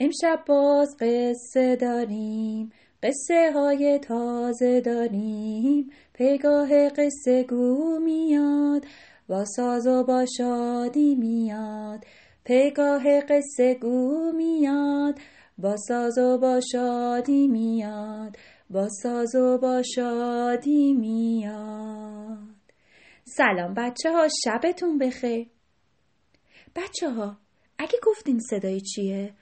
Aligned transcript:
امشب 0.00 0.44
باز 0.46 0.96
قصه 1.00 1.76
داریم 1.76 2.72
قصه 3.02 3.52
های 3.54 3.98
تازه 3.98 4.80
داریم. 4.80 5.90
پگاه 6.14 6.88
قصه 6.88 7.42
گو 7.42 7.98
میاد 7.98 8.84
با 9.28 9.44
ساز 9.44 9.86
و 9.86 10.04
با 10.04 10.24
شادی 10.38 11.14
میاد. 11.14 12.04
پگاه 12.44 13.20
قصه 13.20 13.74
گو 13.74 14.32
میاد 14.32 15.18
با 15.58 15.76
ساز 15.76 16.18
و 16.18 16.38
با 16.38 16.60
شادی 16.72 17.48
میاد. 17.48 18.36
با 18.70 18.88
ساز 19.02 19.34
و 19.34 19.58
با 19.58 19.82
شادی 19.82 20.92
میاد. 20.92 22.38
سلام 23.24 23.74
بچه 23.74 24.12
ها 24.12 24.28
شبتون 24.44 24.98
بخیر. 24.98 25.46
بچه 26.76 27.10
ها 27.10 27.36
اگه 27.78 27.98
گفتین 28.06 28.40
صدای 28.40 28.80
چیه؟ 28.80 29.34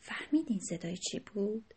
فهمیدین 0.00 0.58
صدای 0.68 0.96
چی 0.96 1.18
بود؟ 1.18 1.74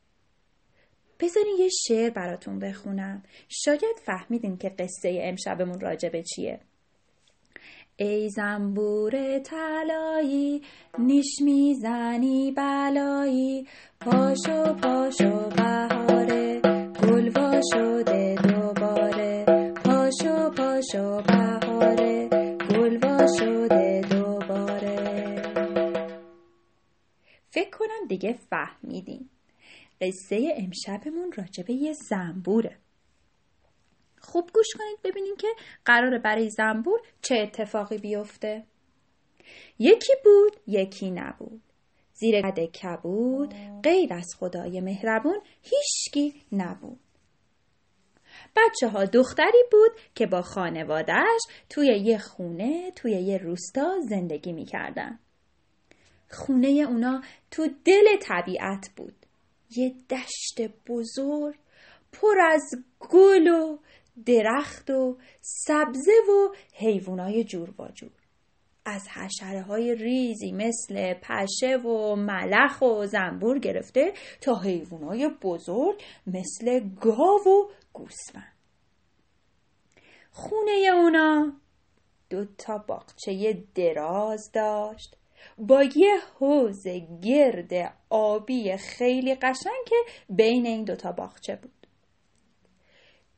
بذارین 1.20 1.56
یه 1.60 1.70
شعر 1.88 2.10
براتون 2.10 2.60
بخونم. 2.60 3.24
شاید 3.50 3.96
فهمیدین 4.06 4.58
که 4.58 4.70
قصه 4.70 5.20
امشبمون 5.22 5.80
راجبه 5.80 6.24
چیه. 6.24 6.60
ای 7.98 8.30
زنبور 8.30 9.40
طلایی 9.40 10.62
نیش 11.00 11.42
می‌زنی 11.42 12.52
بلایی. 12.52 13.68
پاشو 14.00 14.74
پاشو 14.74 15.50
بهاره. 15.50 16.62
گل 17.04 17.62
شده 17.74 18.36
دوباره. 18.36 19.46
پاشو 19.86 20.50
پاشو 20.50 21.25
دیگه 28.08 28.34
فهمیدین 28.34 29.30
قصه 30.02 30.56
امشبمون 30.58 31.32
راجبه 31.32 31.74
یه 31.74 31.94
زنبوره. 31.94 32.78
خوب 34.20 34.50
گوش 34.54 34.68
کنید 34.78 35.00
ببینین 35.04 35.36
که 35.36 35.48
قراره 35.86 36.20
برای 36.20 36.50
زنبور 36.50 37.02
چه 37.22 37.36
اتفاقی 37.36 37.98
بیفته. 37.98 38.64
یکی 39.80 40.14
بود 40.24 40.62
یکی 40.68 41.12
نبود. 41.12 41.62
زیر 42.14 42.42
قد 42.42 42.66
کبود 42.66 43.54
غیر 43.84 44.14
از 44.14 44.28
خدای 44.40 44.82
مهربون 44.82 45.42
هیچکی 45.62 46.42
نبود. 46.52 47.00
بچه 48.56 48.88
ها 48.88 49.06
دختری 49.06 49.64
بود 49.72 49.92
که 50.16 50.26
با 50.28 50.42
خانوادهش 50.42 51.42
توی 51.70 51.88
یه 51.88 52.18
خونه 52.18 52.92
توی 52.92 53.12
یه 53.12 53.38
روستا 53.38 54.00
زندگی 54.10 54.54
می‌کردن. 54.54 55.20
خونه 56.36 56.68
اونا 56.68 57.22
تو 57.52 57.68
دل 57.86 58.18
طبیعت 58.22 58.90
بود. 58.96 59.16
یه 59.78 59.96
دشت 60.10 60.72
بزرگ 60.88 61.56
پر 62.12 62.40
از 62.52 62.76
گل 63.00 63.48
و 63.48 63.78
درخت 64.26 64.90
و 64.90 65.18
سبزه 65.42 66.12
و 66.30 66.56
حیوانای 66.74 67.44
جور 67.44 67.70
و 67.82 67.88
جور. 67.94 68.12
از 68.86 69.08
حشره 69.08 69.62
های 69.62 69.96
ریزی 69.96 70.52
مثل 70.52 71.14
پشه 71.14 71.78
و 71.78 72.16
ملخ 72.16 72.82
و 72.82 73.06
زنبور 73.06 73.60
گرفته 73.60 74.14
تا 74.42 74.60
حیوانای 74.60 75.30
بزرگ 75.42 76.04
مثل 76.28 76.90
گاو 77.02 77.42
و 77.48 77.72
گوسفند. 77.94 78.56
خونه 80.32 80.90
اونا 80.94 81.54
دو 82.30 82.46
تا 82.58 82.78
باغچه 82.78 83.64
دراز 83.76 84.52
داشت. 84.54 85.18
با 85.58 85.84
یه 85.84 86.18
حوز 86.40 86.88
گرد 87.24 87.98
آبی 88.10 88.78
خیلی 88.78 89.36
قشنگ 89.36 89.86
که 89.86 89.96
بین 90.30 90.66
این 90.66 90.84
دوتا 90.84 91.12
باغچه 91.12 91.56
بود. 91.56 91.88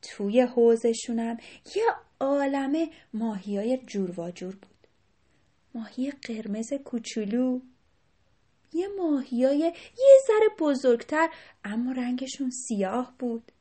توی 0.02 0.42
حوزشونم 0.42 1.38
یه 1.76 1.84
عالمه 2.20 2.90
ماهی 3.14 3.58
های 3.58 3.78
جور 3.78 4.20
و 4.20 4.32
جور 4.32 4.56
بود. 4.56 4.88
ماهی 5.76 6.12
قرمز 6.12 6.74
کوچولو 6.74 7.60
یه 8.74 8.88
ماهی 8.88 9.46
های 9.46 9.58
یه 9.98 10.18
ذره 10.28 10.50
بزرگتر 10.60 11.30
اما 11.64 11.92
رنگشون 11.92 12.50
سیاه 12.68 13.16
بود. 13.20 13.52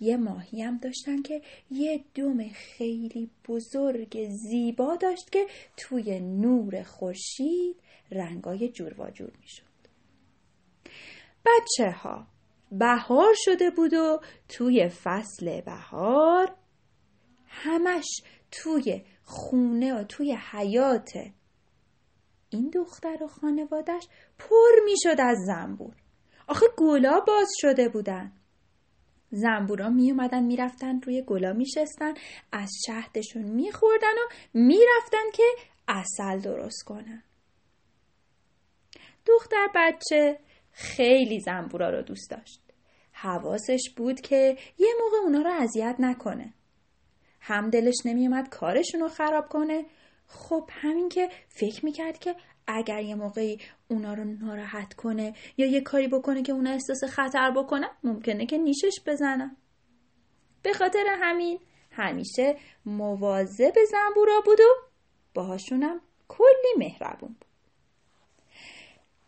یه 0.00 0.16
ماهی 0.16 0.62
هم 0.62 0.78
داشتن 0.78 1.22
که 1.22 1.42
یه 1.70 2.04
دوم 2.14 2.48
خیلی 2.48 3.30
بزرگ 3.48 4.28
زیبا 4.28 4.96
داشت 4.96 5.30
که 5.30 5.46
توی 5.76 6.20
نور 6.20 6.82
خورشید 6.82 7.76
رنگای 8.10 8.68
جور 8.68 9.00
و 9.00 9.10
جور 9.10 9.32
می 9.40 9.48
شد. 9.48 9.64
بچه 11.46 11.90
ها 11.90 12.26
بهار 12.72 13.34
شده 13.36 13.70
بود 13.70 13.94
و 13.94 14.20
توی 14.48 14.88
فصل 14.88 15.60
بهار 15.60 16.54
همش 17.46 18.06
توی 18.50 19.04
خونه 19.24 19.94
و 19.94 20.04
توی 20.04 20.38
حیات 20.50 21.12
این 22.50 22.70
دختر 22.70 23.22
و 23.22 23.26
خانوادش 23.26 24.08
پر 24.38 24.84
می 24.84 24.94
شد 25.02 25.20
از 25.20 25.38
زنبور 25.46 25.94
آخه 26.48 26.66
گلا 26.76 27.20
باز 27.20 27.48
شده 27.60 27.88
بودن 27.88 28.32
زنبورا 29.34 29.88
می 29.88 30.10
اومدن 30.10 30.42
می 30.42 30.56
رفتن 30.56 31.00
روی 31.00 31.22
گلا 31.22 31.52
می 31.52 31.66
شستن 31.66 32.14
از 32.52 32.70
شهدشون 32.86 33.42
می 33.42 33.72
خوردن 33.72 34.14
و 34.14 34.34
می 34.54 34.78
رفتن 34.96 35.30
که 35.34 35.42
اصل 35.88 36.38
درست 36.38 36.82
کنن. 36.84 37.22
دختر 39.26 39.68
بچه 39.74 40.38
خیلی 40.72 41.40
زنبورا 41.40 41.90
رو 41.90 42.02
دوست 42.02 42.30
داشت. 42.30 42.60
حواسش 43.12 43.90
بود 43.96 44.20
که 44.20 44.56
یه 44.78 44.88
موقع 45.00 45.16
اونا 45.16 45.42
رو 45.42 45.50
اذیت 45.62 45.96
نکنه. 45.98 46.54
هم 47.40 47.70
دلش 47.70 47.94
نمیومد 48.04 48.48
کارشون 48.48 49.00
رو 49.00 49.08
خراب 49.08 49.48
کنه. 49.48 49.84
خب 50.26 50.68
همین 50.72 51.08
که 51.08 51.28
فکر 51.48 51.84
می‌کرد 51.84 52.18
که 52.18 52.34
اگر 52.66 53.02
یه 53.02 53.14
موقعی 53.14 53.58
اونا 53.88 54.14
رو 54.14 54.24
ناراحت 54.24 54.94
کنه 54.94 55.34
یا 55.56 55.66
یه 55.66 55.80
کاری 55.80 56.08
بکنه 56.08 56.42
که 56.42 56.52
اونا 56.52 56.70
احساس 56.70 57.04
خطر 57.04 57.50
بکنه 57.50 57.90
ممکنه 58.04 58.46
که 58.46 58.58
نیشش 58.58 59.00
بزنن. 59.06 59.56
به 60.62 60.72
خاطر 60.72 61.04
همین 61.20 61.58
همیشه 61.90 62.56
مواظب 62.86 63.74
زنبورا 63.90 64.40
بود 64.44 64.60
و 64.60 64.88
باهاشونم 65.34 66.00
کلی 66.28 66.74
مهربون 66.78 67.28
بود. 67.28 67.44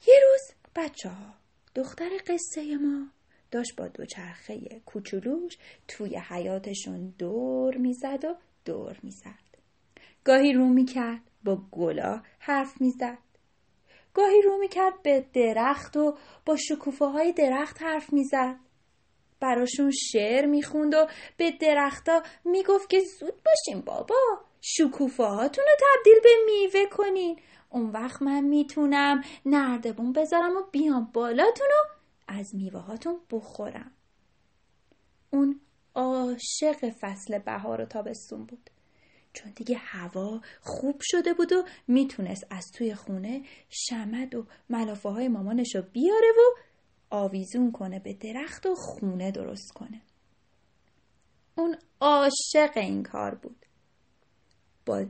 یه 0.07 0.15
روز 0.31 0.57
بچه 0.77 1.09
ها 1.09 1.35
دختر 1.75 2.11
قصه 2.27 2.77
ما 2.77 3.07
داشت 3.51 3.77
با 3.77 3.89
دوچرخه 3.89 4.81
کوچولوش 4.87 5.59
توی 5.89 6.17
حیاتشون 6.17 7.15
دور 7.19 7.77
می‌زد 7.77 8.25
و 8.25 8.37
دور 8.65 8.99
می‌زد. 9.03 9.47
گاهی 10.25 10.53
رو 10.53 10.65
می‌کرد 10.65 11.21
با 11.45 11.63
گلا 11.71 12.23
حرف 12.39 12.81
می‌زد. 12.81 13.19
گاهی 14.17 14.43
رو 14.43 14.59
می‌کرد 14.59 15.03
به 15.03 15.25
درخت 15.33 15.97
و 15.97 16.17
با 16.47 16.57
شکوفه 16.57 17.05
های 17.05 17.33
درخت 17.33 17.83
حرف 17.83 18.13
می‌زد. 18.13 18.57
براشون 19.41 19.91
شعر 19.91 20.47
می‌خوند 20.47 20.95
و 20.95 21.07
به 21.37 21.51
درختا 21.51 22.23
می‌گفت 22.45 22.91
که 22.91 23.01
زود 23.01 23.35
باشین 23.45 23.81
بابا 23.81 24.17
شکوفه 24.61 25.25
هاتون 25.25 25.65
رو 25.65 25.87
تبدیل 25.87 26.21
به 26.23 26.31
میوه 26.47 26.87
کنین. 26.91 27.41
اون 27.71 27.91
وقت 27.91 28.23
من 28.23 28.45
می‌تونم 28.45 29.23
نردبون 29.47 30.13
بذارم 30.13 30.57
و 30.57 30.63
بیام 30.73 31.11
بالاتون 31.15 31.67
و 31.67 31.89
از 32.29 32.55
میوه 32.55 32.81
هاتون 32.81 33.21
بخورم. 33.31 33.93
اون 35.31 35.61
عاشق 35.95 36.91
فصل 37.01 37.39
بهار 37.39 37.81
و 37.81 37.85
تابستون 37.85 38.47
بود. 38.47 38.71
چون 39.37 39.53
دیگه 39.57 39.77
هوا 39.77 40.41
خوب 40.61 41.01
شده 41.03 41.35
بود 41.35 41.53
و 41.53 41.65
می‌تونست 41.89 42.47
از 42.51 42.65
توی 42.75 42.95
خونه 42.95 43.43
شمد 43.69 44.35
و 44.35 44.47
ملافه 44.71 45.09
های 45.09 45.29
مامانش 45.29 45.77
رو 45.77 45.83
بیاره 45.83 46.29
و 46.39 46.59
آویزون 47.11 47.73
کنه 47.73 47.99
به 47.99 48.13
درخت 48.13 48.67
و 48.67 48.75
خونه 48.75 49.31
درست 49.31 49.73
کنه. 49.73 50.03
اون 51.55 51.77
عاشق 52.01 52.73
این 52.77 53.03
کار 53.03 53.35
بود. 53.35 53.67
با 54.87 55.07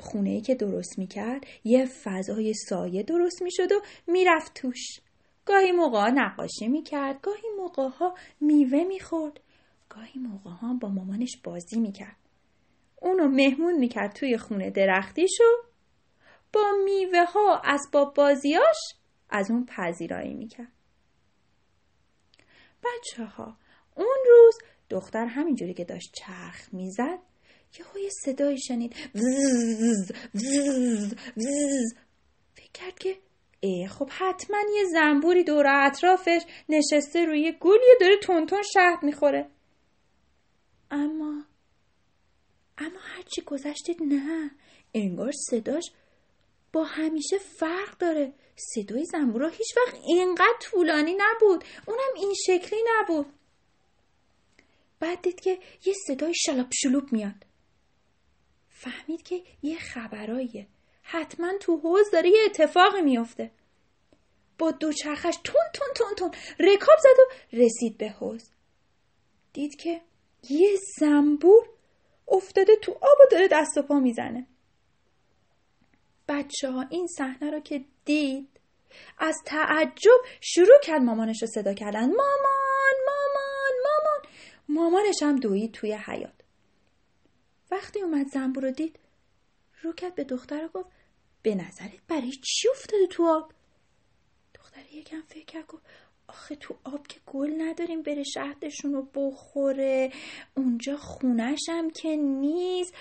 خونه 0.00 0.30
ای 0.30 0.40
که 0.40 0.54
درست 0.54 0.98
می‌کرد 0.98 1.46
یه 1.64 1.86
فضای 1.86 2.54
سایه 2.54 3.02
درست 3.02 3.42
می‌شد 3.42 3.72
و 3.72 3.80
می‌رفت 4.06 4.54
توش. 4.54 5.00
گاهی 5.44 5.72
موقع 5.72 6.10
نقاشی 6.10 6.68
می‌کرد 6.68 7.20
گاهی 7.20 7.48
موقع 7.58 7.88
ها 7.88 8.14
میوه 8.40 8.84
می‌خورد 8.84 9.40
گاهی 9.88 10.20
موقع 10.20 10.50
ها 10.50 10.74
با 10.74 10.88
مامانش 10.88 11.36
بازی 11.44 11.80
می‌کرد. 11.80 12.25
اونو 12.96 13.28
مهمون 13.28 13.78
می‌کرد 13.78 14.12
توی 14.12 14.38
خونه 14.38 14.70
درختیشو 14.70 15.44
با 16.52 16.72
میوه 16.84 17.24
ها 17.24 17.60
اسباب 17.64 18.14
بازیاش 18.14 18.76
از 19.30 19.50
اون 19.50 19.66
پذیرایی 19.66 20.34
می‌کرد. 20.34 20.72
بچه 22.84 23.24
ها 23.24 23.56
اون 23.94 24.16
روز 24.28 24.58
دختر 24.90 25.26
همینجوری 25.26 25.74
که 25.74 25.84
داشت 25.84 26.12
چرخ 26.14 26.74
می‌زد 26.74 27.18
یه 27.78 28.10
صدایی 28.24 28.58
شنید 28.60 28.94
وزز 29.14 30.12
وزز 30.34 31.14
وزز. 31.36 31.94
فکر 32.54 32.70
کرد 32.74 32.98
که 32.98 33.16
ای 33.60 33.88
خب 33.88 34.10
حتما 34.10 34.58
یه 34.76 34.84
زنبوری 34.84 35.44
دور 35.44 35.66
اطرافش 35.66 36.42
نشسته 36.68 37.24
روی 37.24 37.52
گولی 37.52 37.96
داره 38.00 38.16
تونتون 38.22 38.62
شهد 38.72 39.02
می‌خوره. 39.02 39.50
اما 40.90 41.44
هرچی 43.26 43.42
گذشتید 43.42 44.02
نه 44.02 44.50
انگار 44.94 45.32
صداش 45.50 45.90
با 46.72 46.84
همیشه 46.84 47.38
فرق 47.38 47.98
داره. 47.98 48.32
صدای 48.56 49.04
زنبورا 49.04 49.48
هیچ 49.48 49.76
وقت 49.76 49.94
اینقدر 50.04 50.56
طولانی 50.60 51.16
نبود. 51.18 51.64
اونم 51.86 52.12
این 52.16 52.34
شکلی 52.46 52.80
نبود. 52.88 53.26
بعد 55.00 55.22
دید 55.22 55.40
که 55.40 55.58
یه 55.84 55.94
صدای 56.06 56.34
شلاب 56.34 56.66
شلوب 56.72 57.12
میاد. 57.12 57.46
فهمید 58.70 59.22
که 59.22 59.42
یه 59.62 59.78
خبراییه. 59.78 60.66
حتما 61.02 61.58
تو 61.60 61.76
حوز 61.76 62.10
داره 62.10 62.30
یه 62.30 62.42
اتفاقی 62.44 63.02
میافته. 63.02 63.50
با 64.58 64.70
دوچرخش 64.70 65.36
تون 65.44 65.62
تون 65.74 65.88
تون 65.94 66.14
تون 66.16 66.30
رکاب 66.60 66.98
زد 67.02 67.20
و 67.20 67.56
رسید 67.56 67.98
به 67.98 68.08
حوز 68.08 68.50
دید 69.52 69.76
که 69.76 70.00
یه 70.50 70.78
زنبور 71.00 71.75
افتاده 72.28 72.76
تو 72.76 72.92
آب 72.92 73.18
و 73.20 73.30
داره 73.30 73.48
دست 73.48 73.78
و 73.78 73.82
پا 73.82 73.98
می‌زنه. 73.98 74.46
بچه 76.28 76.70
ها 76.70 76.86
این 76.90 77.06
صحنه 77.06 77.50
رو 77.50 77.60
که 77.60 77.84
دید 78.04 78.48
از 79.18 79.36
تعجب 79.44 80.20
شروع 80.40 80.80
کرد 80.82 81.02
مامانش 81.02 81.42
رو 81.42 81.48
صدا 81.48 81.74
کردن. 81.74 82.06
مامان 82.06 82.96
مامان 83.06 83.72
مامان. 83.84 84.32
مامانش 84.68 85.22
هم 85.22 85.36
دوید 85.36 85.72
توی 85.72 85.92
حیات 85.92 86.42
وقتی 87.70 88.02
اومد 88.02 88.26
زنبور 88.26 88.62
رو 88.64 88.70
دید 88.70 88.98
رو 89.82 89.92
کرد 89.92 90.14
به 90.14 90.24
دختر 90.24 90.60
رو 90.60 90.68
گفت 90.68 90.88
به 91.42 91.54
نظرت 91.54 92.06
برای 92.08 92.32
چی 92.32 92.68
افتاده 92.68 93.06
تو 93.06 93.26
آب؟ 93.26 93.52
دختر 94.54 94.80
یکم 94.92 95.20
فکر 95.20 95.44
کرد 95.44 95.66
گفت 95.66 95.82
آخه 96.28 96.56
تو 96.56 96.74
آب 96.84 97.06
که 97.06 97.20
گل 97.26 97.62
نداریم 97.62 98.02
بره 98.02 98.22
شهدشون 98.22 98.92
رو 98.92 99.08
بخوره. 99.14 100.12
اونجا 100.56 100.96
خونشم 100.96 101.90
که 101.90 102.16
نیست. 102.16 102.94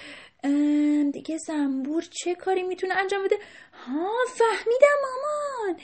دیگه 1.13 1.37
زنبور 1.37 2.03
چه 2.11 2.35
کاری 2.35 2.63
می‌تونه 2.63 2.93
انجام 2.93 3.23
بده؟ 3.23 3.39
ها 3.73 4.11
فهمیدم 4.27 4.97
مامان. 5.01 5.79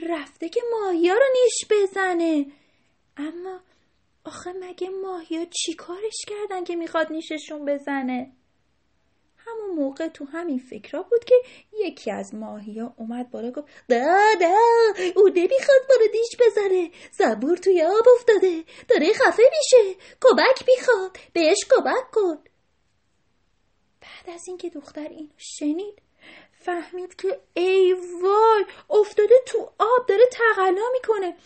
رفته 0.00 0.48
که 0.48 0.60
ماهیا 0.72 1.14
رو 1.14 1.24
نیش 1.42 1.64
بزنه. 1.70 2.46
اما 3.16 3.60
آخه 4.24 4.52
مگه 4.52 4.88
ماهیا 4.88 5.44
چی 5.44 5.74
کارش 5.74 6.24
کردن 6.28 6.64
که 6.64 6.76
می‌خواد 6.76 7.12
نیششون 7.12 7.64
بزنه؟ 7.64 8.32
همون 9.52 9.76
موقع 9.76 10.08
تو 10.08 10.24
همین 10.24 10.58
فکرها 10.58 11.02
بود 11.02 11.24
که 11.24 11.34
یکی 11.72 12.10
از 12.10 12.34
ماهیا 12.34 12.94
اومد 12.96 13.30
بالا 13.30 13.50
گفت 13.50 13.68
دادا 13.88 14.56
او 15.16 15.28
نمی‌خواد 15.28 15.80
بالا 15.88 16.06
دیش 16.12 16.36
بزنه 16.40 16.90
زنبور 17.12 17.56
توی 17.56 17.82
آب 17.82 18.06
افتاده 18.16 18.64
داره 18.88 19.12
خفه 19.12 19.42
میشه 19.58 19.98
کمک 20.22 20.68
می‌خواد 20.68 21.16
بهش 21.32 21.58
کمک 21.70 22.10
کن. 22.12 22.38
بعد 24.00 24.34
از 24.34 24.48
اینکه 24.48 24.68
دختر 24.68 25.08
اینو 25.08 25.32
شنید 25.36 26.02
فهمید 26.52 27.16
که 27.16 27.40
ای 27.54 27.92
وای 28.22 28.64
افتاده 28.90 29.34
تو 29.46 29.58
آب 29.78 30.06
داره 30.08 30.24
تقلا 30.32 30.84
می‌کنه. 30.92 31.36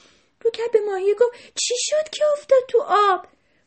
رو 0.40 0.50
کرد 0.50 0.72
به 0.72 0.80
ماهیه 0.80 1.14
گفت 1.14 1.54
چی 1.54 1.74
شد 1.78 2.10
که 2.10 2.24
افتاد 2.32 2.62
تو 2.68 2.84
آب؟ 2.88 3.26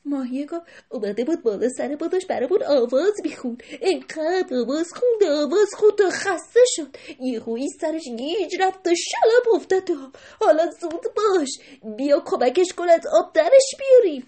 ماهیه 0.10 0.46
گفت 0.46 0.66
اومده 0.90 1.24
بود 1.24 1.44
بالا 1.44 1.70
سر 1.70 1.96
بادش 1.96 2.26
برای 2.26 2.48
بود 2.48 2.64
آواز 2.64 3.14
می‌خوند. 3.24 3.64
اینقدر 3.82 4.56
آواز 4.56 4.88
خوند 4.94 5.32
آواز 5.32 5.70
خوند 5.74 5.94
تا 5.98 6.10
خسته 6.10 6.60
شد. 6.76 6.88
یهویی 7.20 7.68
سرش 7.82 8.04
گیج 8.18 8.62
رفت 8.62 8.88
و 8.88 8.96
شلب 8.96 9.56
افتاد. 9.56 9.84
تو 9.84 9.96
حالا 10.40 10.72
زود 10.82 11.06
باش 11.16 11.50
بیا 11.98 12.24
کمکش 12.26 12.74
کن 12.74 12.90
از 12.90 13.08
آب 13.14 13.34
درش 13.34 13.72
بیاریم 13.80 14.28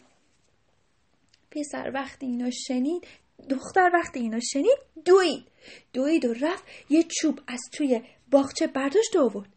پسر 1.51 1.92
وقتی 1.94 2.25
اینو 2.25 2.51
شنید 2.51 3.07
دختر 3.50 3.92
وقتی 3.94 4.19
اینو 4.19 4.39
شنید 4.54 4.77
دوید. 5.06 5.44
دوید 5.94 6.25
و 6.25 6.34
رفت 6.34 6.63
یه 6.89 7.04
چوب 7.04 7.39
از 7.48 7.60
توی 7.72 8.01
باغچه 8.31 8.68
برداشت 8.68 9.16
آورد. 9.16 9.50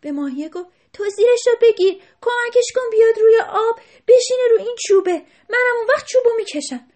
به 0.00 0.12
ماهیه 0.12 0.48
گفت 0.48 0.68
تو 0.92 1.04
زیرش 1.16 1.46
رو 1.46 1.52
بگیر. 1.62 1.94
کمکش 2.22 2.72
کن 2.74 2.82
بیاد 2.92 3.18
روی 3.18 3.36
آب 3.50 3.80
بشینه 4.08 4.42
رو 4.50 4.58
این 4.58 4.76
چوبه. 4.88 5.12
منم 5.50 5.76
اون 5.78 5.86
وقت 5.88 6.06
چوبو 6.06 6.30
می‌کشم. 6.36 6.86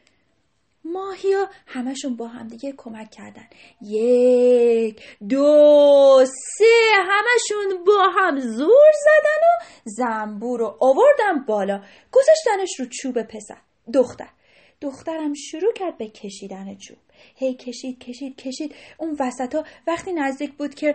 ماهیا 0.85 1.49
همشون 1.67 2.17
با 2.17 2.29
هم 2.29 2.49
دیگه 2.49 2.75
کمک 2.77 3.11
کردن. 3.11 3.49
یک 3.83 5.03
دو 5.29 6.25
سه 6.59 6.93
همشون 6.95 7.85
با 7.85 8.03
هم 8.17 8.41
زور 8.41 8.93
زدن 9.05 9.43
و 9.47 9.65
زنبور 9.85 10.61
رو 10.61 10.77
آوردن 10.81 11.45
بالا. 11.49 11.83
گذاشتنش 12.13 12.81
رو 12.81 12.87
چوب 12.87 13.23
پسر 13.23 13.59
دختر. 13.95 14.29
دخترم 14.81 15.35
شروع 15.35 15.73
کرد 15.73 15.99
به 15.99 16.09
کشیدن 16.09 16.77
چوب. 16.77 16.99
هی 17.37 17.55
کشید 17.55 17.99
کشید 17.99 18.37
کشید. 18.37 18.75
اون 18.99 19.17
وسط 19.21 19.55
ها 19.55 19.65
وقتی 19.87 20.13
نزدیک 20.13 20.53
بود 20.53 20.75
که 20.75 20.95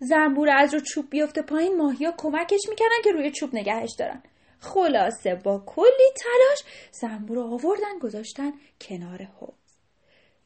زنبور 0.00 0.50
از 0.50 0.74
رو 0.74 0.80
چوب 0.80 1.10
بیفته 1.10 1.42
پایین 1.42 1.76
ماهیا 1.76 2.14
کمکش 2.18 2.60
می‌کردن 2.68 3.02
که 3.04 3.12
روی 3.12 3.30
چوب 3.30 3.54
نگهش 3.54 3.90
دارن. 3.98 4.22
خلاصه 4.60 5.34
با 5.34 5.62
کلی 5.66 6.12
تلاش 6.16 6.58
زنبور 6.92 7.36
رو 7.36 7.42
آوردن 7.42 7.98
گذاشتن 8.00 8.52
کنار 8.80 9.22
حوض. 9.22 9.76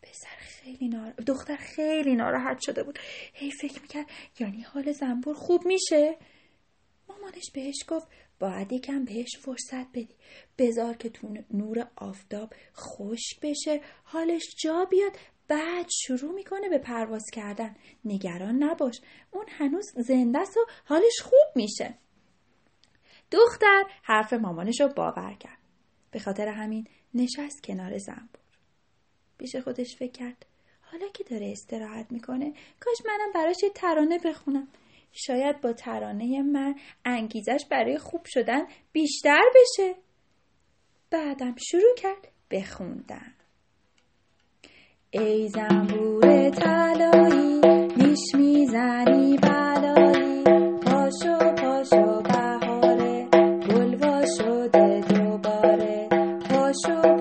پسر 0.03 0.37
خیلی 0.39 0.89
نار... 0.89 1.11
دختر 1.27 1.56
خیلی 1.56 2.15
ناراحت 2.15 2.61
شده 2.61 2.83
بود. 2.83 2.99
هی 3.33 3.51
فکر 3.51 3.83
می‌کرد 3.83 4.06
یعنی 4.39 4.62
حال 4.62 4.93
زنبور 4.93 5.35
خوب 5.35 5.67
میشه. 5.67 6.17
مامانش 7.09 7.51
بهش 7.55 7.85
گفت 7.89 8.09
باید 8.39 8.73
یکم 8.73 9.05
بهش 9.05 9.37
فرصت 9.41 9.89
بدی. 9.93 10.17
بذار 10.59 10.97
که 10.97 11.09
تو 11.09 11.37
نور 11.51 11.89
آفتاب 11.97 12.53
خشک 12.77 13.41
بشه 13.43 13.81
حالش 14.05 14.43
جا 14.62 14.85
بیاد 14.85 15.12
بعد 15.49 15.87
شروع 15.88 16.32
می‌کنه 16.32 16.69
به 16.69 16.79
پرواز 16.79 17.25
کردن. 17.32 17.76
نگران 18.05 18.62
نباش. 18.62 19.00
اون 19.31 19.46
هنوز 19.49 19.93
زنده 19.96 20.38
است 20.38 20.56
و 20.56 20.61
حالش 20.85 21.20
خوب 21.23 21.56
میشه. 21.56 21.99
دختر 23.31 23.85
حرف 24.02 24.32
مامانش 24.32 24.81
رو 24.81 24.88
باور 24.88 25.35
کرد. 25.35 25.58
به 26.11 26.19
خاطر 26.19 26.49
همین 26.49 26.88
نشست 27.14 27.62
کنار 27.64 27.99
زنبور. 27.99 28.41
پیش 29.38 29.56
خودش 29.56 29.96
فکر 29.99 30.12
کرد. 30.12 30.46
حالا 30.81 31.08
که 31.08 31.25
داره 31.25 31.52
استراحت 31.52 32.12
می‌کنه 32.12 32.52
کاش 32.81 32.96
منم 33.06 33.32
براش 33.35 33.62
یه 33.62 33.70
ترانه 33.70 34.19
بخونم. 34.19 34.69
شاید 35.13 35.60
با 35.60 35.72
ترانه 35.72 36.43
من 36.43 36.74
انگیزش 37.05 37.65
برای 37.70 37.98
خوب 37.98 38.24
شدن 38.27 38.67
بیشتر 38.93 39.43
بشه. 39.55 39.94
بعدم 41.10 41.55
شروع 41.70 41.94
کرد 41.96 42.29
بخوندن 42.51 43.34
ای 45.17 45.49
زنبور 45.49 46.51
طلایی 46.51 47.61
نیش 47.97 48.35
می‌زنی 48.35 49.37
بلایی. 49.37 50.44
پاشو 50.83 51.39
پاشو 51.39 52.23
بهاره 52.23 53.29
گل 53.71 53.94
وا 53.94 54.25
شده 54.39 55.01
دوباره. 55.09 56.09
پاشو 56.51 57.14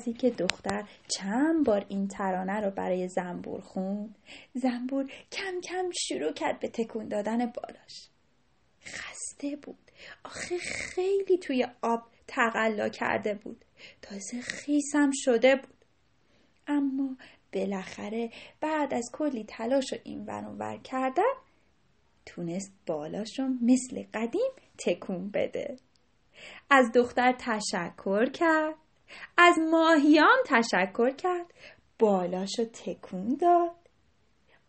از 0.00 0.06
اینکه 0.06 0.30
دختر 0.30 0.84
چند 1.08 1.66
بار 1.66 1.86
این 1.88 2.08
ترانه 2.08 2.60
رو 2.60 2.70
برای 2.70 3.08
زنبور 3.08 3.60
خوند 3.60 4.18
زنبور 4.54 5.12
کم 5.32 5.60
کم 5.60 5.90
شروع 5.92 6.32
کرد 6.32 6.60
به 6.60 6.68
تکون 6.68 7.08
دادن 7.08 7.38
بالاش. 7.38 8.08
خسته 8.84 9.56
بود. 9.56 9.90
آخه 10.24 10.58
خیلی 10.58 11.38
توی 11.38 11.66
آب 11.82 12.02
تقلا 12.26 12.88
کرده 12.88 13.34
بود. 13.34 13.64
تازه 14.02 14.40
خیسم 14.40 15.10
شده 15.14 15.56
بود. 15.56 15.84
اما 16.66 17.16
بالاخره 17.52 18.30
بعد 18.60 18.94
از 18.94 19.10
کلی 19.12 19.44
تلاش 19.44 19.92
و 19.92 19.96
این 20.04 20.26
ور 20.26 20.76
کردن 20.84 21.32
تونست 22.26 22.72
بالاش 22.86 23.38
رو 23.38 23.48
مثل 23.62 24.04
قدیم 24.14 24.50
تکون 24.78 25.30
بده. 25.30 25.76
از 26.70 26.92
دختر 26.94 27.34
تشکر 27.38 28.30
کرد. 28.30 28.79
از 29.36 29.58
ماهیان 29.70 30.38
تشکر 30.46 31.10
کرد. 31.10 31.54
بالاشو 31.98 32.64
تکون 32.64 33.36
داد. 33.36 33.76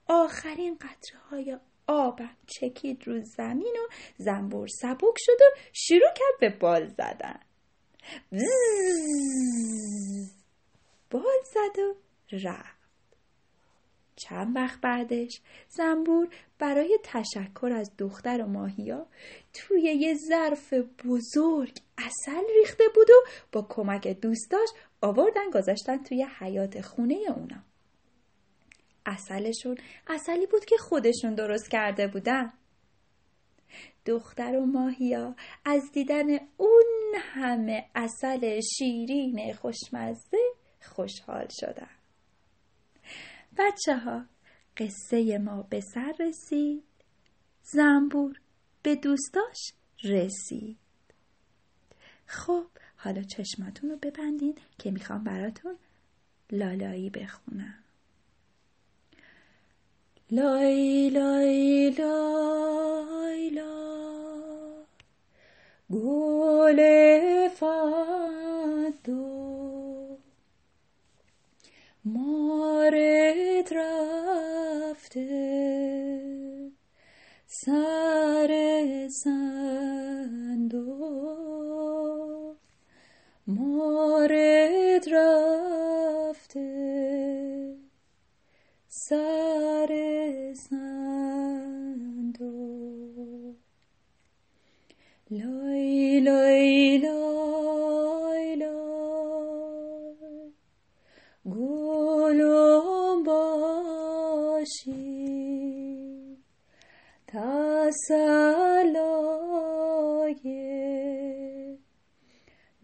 آخرین 0.08 0.76
قطره 0.76 1.20
های 1.30 1.58
آبم 1.88 2.38
چکید 2.48 3.08
رو 3.08 3.22
زمین 3.22 3.76
و 3.80 3.94
زنبور 4.18 4.68
سبک 4.68 5.16
شد 5.18 5.42
و 5.42 5.60
شروع 5.74 6.14
کرد 6.16 6.40
به 6.40 6.50
بال 6.50 6.88
زدن. 6.88 7.40
بال 11.12 11.42
زد 11.54 11.80
و 11.80 11.96
رفت. 12.32 12.81
چند 14.16 14.56
وقت 14.56 14.82
بعدش 14.82 15.42
زنبور 15.70 16.28
برای 16.60 17.00
تشکر 17.04 17.72
از 17.76 17.92
دختر 17.98 18.42
و 18.44 18.48
ماهیا 18.48 19.08
توی 19.54 19.82
یه 19.82 20.16
ظرف 20.30 20.74
بزرگ 21.06 21.78
اصل 21.98 22.44
ریخته 22.60 22.84
بود 22.96 23.10
و 23.10 23.30
با 23.52 23.68
کمک 23.70 24.08
دوستاش 24.08 24.70
آوردن 25.02 25.50
گذاشتن 25.54 26.04
توی 26.04 26.28
حیات 26.40 26.82
خونه 26.82 27.16
اونا. 27.36 27.64
اصلشون 29.06 29.78
اصلی 30.08 30.46
بود 30.46 30.66
که 30.66 30.78
خودشون 30.78 31.36
درست 31.36 31.72
کرده 31.72 32.08
بودن. 32.08 32.54
دختر 34.06 34.58
و 34.58 34.66
ماهیا 34.66 35.36
از 35.66 35.92
دیدن 35.92 36.30
اون 36.58 37.14
همه 37.18 37.86
اصل 37.96 38.60
شیرین 38.78 39.54
خوشمزه 39.54 40.38
خوشحال 40.82 41.48
شدن. 41.62 42.01
بچه 43.58 43.98
ها 43.98 44.26
قصه 44.78 45.38
ما 45.38 45.62
به 45.62 45.82
سر 45.82 46.16
رسید. 46.20 46.84
زنبور 47.64 48.42
به 48.84 48.96
دوستاش 48.96 49.74
رسید. 50.04 50.78
خب 52.26 52.66
حالا 52.98 53.22
چشماتون 53.22 53.90
رو 53.90 53.98
ببندین 53.98 54.56
که 54.78 54.92
می‌خوام 54.92 55.24
براتون 55.24 55.76
لالایی 56.52 57.10
بخونم. 57.10 57.84
لای 60.32 61.10
لای 61.10 61.90
لای 61.90 63.50
لای 63.50 64.86
گل 65.92 66.80
فدو 67.48 69.41
مارت 72.06 73.74
رفته. 73.74 75.22
سر 77.48 78.52
سندو 79.10 80.82
مارت 83.48 85.08
رفته. 85.08 86.62
سر 88.88 89.90
سندو 90.54 91.96
لای 95.32 96.20
لای 96.20 96.98
لای 96.98 98.56
لای. 98.56 98.82
باشی 104.62 106.38
تسلای 107.28 108.52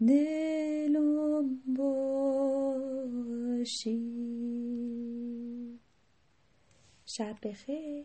دلم 0.00 1.60
باشی 3.66 3.98
شب 7.06 7.36
بخیر. 7.42 7.97